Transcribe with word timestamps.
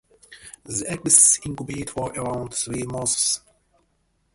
The 0.63 0.83
eggs 0.87 1.39
incubate 1.45 1.91
for 1.91 2.11
around 2.13 2.55
three 2.55 2.81
months. 2.85 3.41